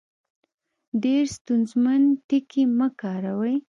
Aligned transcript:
ډېر 1.03 1.23
ستونزمن 1.37 2.01
ټکي 2.27 2.63
مۀ 2.77 2.87
کاروئ 3.01 3.55